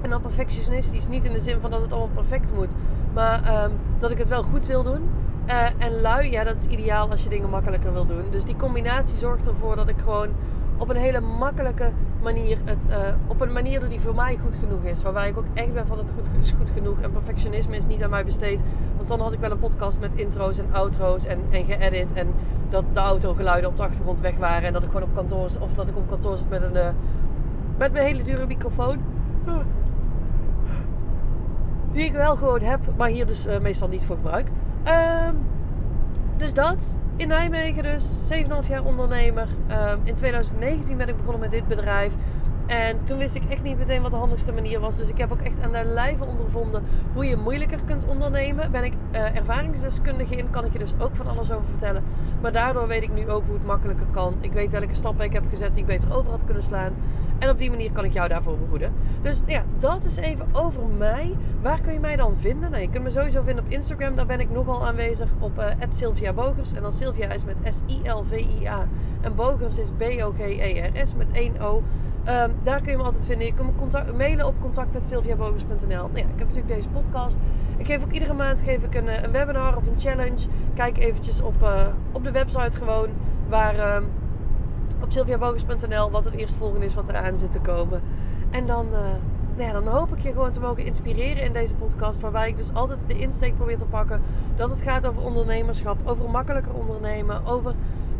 en 0.00 0.10
dan 0.10 0.20
perfectionistisch 0.20 1.08
niet 1.08 1.24
in 1.24 1.32
de 1.32 1.40
zin 1.40 1.60
van 1.60 1.70
dat 1.70 1.82
het 1.82 1.92
allemaal 1.92 2.14
perfect 2.14 2.54
moet, 2.54 2.74
maar 3.14 3.70
dat 3.98 4.10
ik 4.10 4.18
het 4.18 4.28
wel 4.28 4.42
goed 4.42 4.66
wil 4.66 4.82
doen. 4.82 5.08
Uh, 5.48 5.66
en 5.78 6.00
lui, 6.00 6.30
ja, 6.30 6.44
dat 6.44 6.56
is 6.56 6.66
ideaal 6.66 7.10
als 7.10 7.22
je 7.22 7.28
dingen 7.28 7.50
makkelijker 7.50 7.92
wil 7.92 8.06
doen. 8.06 8.24
Dus 8.30 8.44
die 8.44 8.56
combinatie 8.56 9.16
zorgt 9.16 9.46
ervoor 9.46 9.76
dat 9.76 9.88
ik 9.88 9.98
gewoon 9.98 10.28
op 10.76 10.88
een 10.88 10.96
hele 10.96 11.20
makkelijke 11.20 11.92
manier 12.22 12.58
het 12.64 12.86
uh, 12.90 12.96
op 13.26 13.40
een 13.40 13.52
manier 13.52 13.80
doe 13.80 13.88
die 13.88 14.00
voor 14.00 14.14
mij 14.14 14.38
goed 14.42 14.56
genoeg 14.56 14.82
is. 14.82 15.02
Waarbij 15.02 15.28
ik 15.28 15.38
ook 15.38 15.44
echt 15.54 15.72
ben 15.72 15.86
van 15.86 15.98
het 15.98 16.10
goed 16.10 16.28
is 16.40 16.54
goed 16.58 16.70
genoeg. 16.70 17.00
En 17.00 17.12
perfectionisme 17.12 17.76
is 17.76 17.86
niet 17.86 18.02
aan 18.02 18.10
mij 18.10 18.24
besteed. 18.24 18.62
Want 18.96 19.08
dan 19.08 19.20
had 19.20 19.32
ik 19.32 19.40
wel 19.40 19.50
een 19.50 19.58
podcast 19.58 20.00
met 20.00 20.14
intro's 20.14 20.58
en 20.58 20.66
outro's 20.72 21.26
en, 21.26 21.38
en 21.50 21.64
geëdit. 21.64 22.12
En 22.12 22.34
dat 22.68 22.84
de 22.92 23.00
autogeluiden 23.00 23.70
op 23.70 23.76
de 23.76 23.82
achtergrond 23.82 24.20
weg 24.20 24.36
waren. 24.36 24.62
En 24.62 24.72
dat 24.72 24.82
ik 24.82 24.88
gewoon 24.88 25.08
op 25.08 25.14
kantoor 25.14 25.50
of 25.60 25.74
dat 25.74 25.88
ik 25.88 25.96
op 25.96 26.08
kantoor 26.08 26.36
zat 26.36 26.48
met 26.48 26.62
een 26.62 26.76
uh, 26.76 26.88
met 27.78 27.92
mijn 27.92 28.06
hele 28.06 28.22
dure 28.22 28.46
microfoon. 28.46 28.98
Die 31.92 32.04
ik 32.04 32.12
wel 32.12 32.36
gewoon 32.36 32.60
heb, 32.60 32.80
maar 32.96 33.08
hier 33.08 33.26
dus 33.26 33.46
meestal 33.62 33.88
niet 33.88 34.04
voor 34.04 34.16
gebruik. 34.16 34.48
Ehm, 34.86 35.34
dus 36.36 36.54
dat. 36.54 36.96
In 37.16 37.28
Nijmegen 37.28 37.82
dus. 37.82 38.28
7,5 38.28 38.68
jaar 38.68 38.84
ondernemer. 38.84 39.48
Ehm, 39.66 39.98
in 40.04 40.14
2019 40.14 40.96
ben 40.96 41.08
ik 41.08 41.16
begonnen 41.16 41.40
met 41.40 41.50
dit 41.50 41.68
bedrijf. 41.68 42.14
En 42.66 43.04
toen 43.04 43.18
wist 43.18 43.34
ik 43.34 43.42
echt 43.48 43.62
niet 43.62 43.78
meteen 43.78 44.02
wat 44.02 44.10
de 44.10 44.16
handigste 44.16 44.52
manier 44.52 44.80
was. 44.80 44.96
Dus 44.96 45.08
ik 45.08 45.18
heb 45.18 45.32
ook 45.32 45.40
echt 45.40 45.60
aan 45.62 45.72
de 45.72 45.84
lijve 45.84 46.24
ondervonden 46.24 46.82
hoe 47.14 47.26
je 47.26 47.36
moeilijker 47.36 47.78
kunt 47.84 48.06
ondernemen. 48.06 48.70
Ben 48.70 48.84
ik 48.84 48.92
uh, 49.12 49.36
ervaringsdeskundige 49.36 50.34
in, 50.34 50.50
kan 50.50 50.64
ik 50.64 50.72
je 50.72 50.78
dus 50.78 50.92
ook 50.98 51.16
van 51.16 51.26
alles 51.26 51.52
over 51.52 51.68
vertellen. 51.68 52.04
Maar 52.40 52.52
daardoor 52.52 52.88
weet 52.88 53.02
ik 53.02 53.12
nu 53.12 53.30
ook 53.30 53.44
hoe 53.46 53.54
het 53.54 53.66
makkelijker 53.66 54.06
kan. 54.10 54.34
Ik 54.40 54.52
weet 54.52 54.72
welke 54.72 54.94
stappen 54.94 55.24
ik 55.24 55.32
heb 55.32 55.44
gezet 55.48 55.74
die 55.74 55.80
ik 55.80 55.86
beter 55.86 56.16
over 56.16 56.30
had 56.30 56.44
kunnen 56.44 56.62
slaan. 56.62 56.92
En 57.38 57.50
op 57.50 57.58
die 57.58 57.70
manier 57.70 57.92
kan 57.92 58.04
ik 58.04 58.12
jou 58.12 58.28
daarvoor 58.28 58.58
behoeden. 58.58 58.92
Dus 59.22 59.42
ja, 59.46 59.62
dat 59.78 60.04
is 60.04 60.16
even 60.16 60.46
over 60.52 60.82
mij. 60.98 61.36
Waar 61.62 61.80
kun 61.80 61.92
je 61.92 62.00
mij 62.00 62.16
dan 62.16 62.38
vinden? 62.38 62.70
Nou, 62.70 62.82
je 62.82 62.90
kunt 62.90 63.04
me 63.04 63.10
sowieso 63.10 63.42
vinden 63.42 63.64
op 63.64 63.70
Instagram. 63.70 64.16
Daar 64.16 64.26
ben 64.26 64.40
ik 64.40 64.50
nogal 64.50 64.86
aanwezig 64.86 65.30
op 65.38 65.58
uh, 65.58 65.64
Sylvia 65.88 66.32
Bogers. 66.32 66.72
En 66.72 66.82
dan 66.82 66.92
Sylvia 66.92 67.28
is 67.28 67.44
met 67.44 67.56
S-I-L-V-I-A. 67.68 68.86
En 69.20 69.34
Bogers 69.34 69.78
is 69.78 69.90
B-O-G-E-R-S 69.96 71.14
met 71.14 71.30
1 71.30 71.60
O. 71.60 71.82
Um, 72.28 72.54
daar 72.62 72.80
kun 72.80 72.90
je 72.90 72.96
me 72.96 73.02
altijd 73.02 73.24
vinden. 73.26 73.46
Je 73.46 73.54
kunt 73.54 73.92
me 73.92 74.12
mailen 74.12 74.46
op 74.46 74.54
contact.sylviabogers.nl. 74.60 75.86
Nou 75.86 76.10
ja, 76.12 76.22
ik 76.22 76.38
heb 76.38 76.48
natuurlijk 76.48 76.74
deze 76.74 76.88
podcast. 76.88 77.36
Ik 77.76 77.86
geef 77.86 78.04
ook 78.04 78.12
iedere 78.12 78.32
maand 78.32 78.60
geef 78.60 78.82
ik 78.82 78.94
een, 78.94 79.08
eh, 79.08 79.22
een 79.22 79.30
webinar 79.30 79.76
of 79.76 79.86
een 79.86 79.98
challenge. 79.98 80.46
Kijk 80.74 80.98
eventjes 80.98 81.40
op, 81.40 81.62
uh, 81.62 81.86
op 82.12 82.24
de 82.24 82.30
website 82.30 82.76
gewoon. 82.76 83.08
Waar, 83.48 83.96
um, 83.96 84.08
op 85.02 85.12
sylviabogers.nl 85.12 86.10
wat 86.10 86.24
het 86.24 86.34
eerstvolgende 86.34 86.86
is 86.86 86.94
wat 86.94 87.08
eraan 87.08 87.36
zit 87.36 87.52
te 87.52 87.60
komen. 87.60 88.02
En 88.50 88.66
dan, 88.66 88.86
uh, 88.92 88.98
nou 89.56 89.68
ja, 89.68 89.72
dan 89.72 89.86
hoop 89.86 90.12
ik 90.16 90.20
je 90.20 90.32
gewoon 90.32 90.52
te 90.52 90.60
mogen 90.60 90.84
inspireren 90.84 91.42
in 91.44 91.52
deze 91.52 91.74
podcast. 91.74 92.20
Waarbij 92.20 92.48
ik 92.48 92.56
dus 92.56 92.72
altijd 92.72 92.98
de 93.06 93.18
insteek 93.18 93.56
probeer 93.56 93.76
te 93.76 93.84
pakken. 93.84 94.20
Dat 94.56 94.70
het 94.70 94.80
gaat 94.80 95.06
over 95.06 95.22
ondernemerschap. 95.22 95.98
Over 96.04 96.30
makkelijker 96.30 96.74
ondernemen. 96.74 97.46
Over 97.46 97.74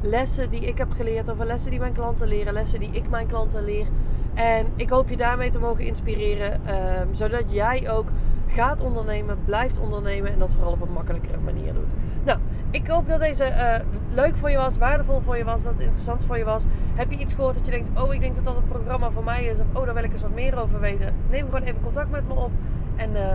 lessen 0.06 0.50
die 0.50 0.60
ik 0.60 0.78
heb 0.78 0.92
geleerd, 0.92 1.30
over 1.30 1.46
lessen 1.46 1.70
die 1.70 1.80
mijn 1.80 1.92
klanten 1.92 2.28
leren, 2.28 2.52
lessen 2.52 2.80
die 2.80 2.90
ik 2.92 3.08
mijn 3.10 3.26
klanten 3.26 3.64
leer. 3.64 3.86
En 4.34 4.66
ik 4.76 4.90
hoop 4.90 5.08
je 5.08 5.16
daarmee 5.16 5.50
te 5.50 5.58
mogen 5.58 5.84
inspireren, 5.84 6.60
um, 7.00 7.14
zodat 7.14 7.52
jij 7.52 7.90
ook 7.90 8.08
gaat 8.46 8.80
ondernemen, 8.82 9.38
blijft 9.44 9.78
ondernemen 9.78 10.32
en 10.32 10.38
dat 10.38 10.54
vooral 10.54 10.72
op 10.72 10.80
een 10.80 10.92
makkelijkere 10.92 11.38
manier 11.38 11.75
doet. 11.75 11.92
Nou, 12.25 12.38
ik 12.70 12.86
hoop 12.86 13.08
dat 13.08 13.20
deze 13.20 13.44
uh, 13.44 13.75
leuk 14.14 14.36
voor 14.36 14.50
je 14.50 14.56
was, 14.56 14.78
waardevol 14.78 15.20
voor 15.20 15.36
je 15.36 15.44
was, 15.44 15.62
dat 15.62 15.72
het 15.72 15.82
interessant 15.82 16.25
voor 16.25 16.38
je 16.38 16.44
was. 16.44 16.64
Heb 16.94 17.10
je 17.10 17.18
iets 17.18 17.34
gehoord 17.34 17.54
dat 17.54 17.64
je 17.64 17.70
denkt, 17.70 17.90
oh 18.00 18.14
ik 18.14 18.20
denk 18.20 18.34
dat 18.34 18.44
dat 18.44 18.56
een 18.56 18.68
programma 18.68 19.10
voor 19.10 19.25
mij 19.25 19.44
is, 19.44 19.60
of 19.60 19.66
oh 19.72 19.84
daar 19.84 19.94
wil 19.94 20.04
ik 20.04 20.12
eens 20.12 20.20
wat 20.20 20.34
meer 20.34 20.58
over 20.58 20.80
weten. 20.80 21.14
Neem 21.30 21.44
gewoon 21.44 21.62
even 21.62 21.80
contact 21.80 22.10
met 22.10 22.28
me 22.28 22.34
op 22.34 22.50
en 22.96 23.10
uh, 23.10 23.34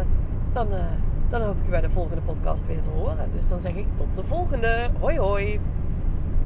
dan, 0.53 0.67
uh, 0.73 0.85
dan 1.29 1.41
hoop 1.41 1.57
ik 1.57 1.63
je 1.65 1.69
bij 1.69 1.81
de 1.81 1.89
volgende 1.89 2.21
podcast 2.21 2.67
weer 2.67 2.81
te 2.81 2.89
horen. 2.89 3.29
Dus 3.33 3.47
dan 3.47 3.61
zeg 3.61 3.73
ik 3.73 3.85
tot 3.95 4.15
de 4.15 4.23
volgende. 4.23 4.89
Hoi 4.99 5.19
hoi! 5.19 5.59